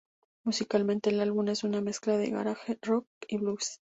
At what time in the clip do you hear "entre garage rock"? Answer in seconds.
2.15-3.05